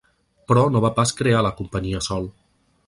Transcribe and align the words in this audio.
Però 0.51 0.63
no 0.75 0.81
va 0.85 0.91
pas 1.01 1.13
crear 1.21 1.45
la 1.49 1.53
companyia 1.61 2.05
sol. 2.11 2.31